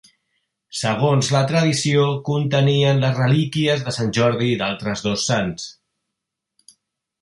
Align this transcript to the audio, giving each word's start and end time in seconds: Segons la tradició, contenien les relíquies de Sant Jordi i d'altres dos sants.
Segons 0.79 1.29
la 1.35 1.41
tradició, 1.51 2.07
contenien 2.31 3.05
les 3.05 3.15
relíquies 3.23 3.87
de 3.91 3.97
Sant 4.01 4.13
Jordi 4.21 4.51
i 4.51 4.59
d'altres 4.65 5.09
dos 5.11 5.31
sants. 5.33 5.73